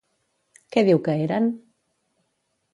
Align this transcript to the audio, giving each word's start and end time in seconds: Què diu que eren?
Què 0.75 0.83
diu 0.87 1.03
que 1.09 1.17
eren? 1.27 1.51